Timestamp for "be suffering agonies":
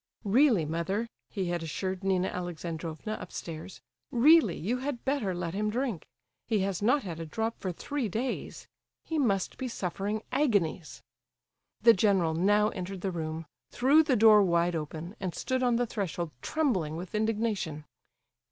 9.59-11.03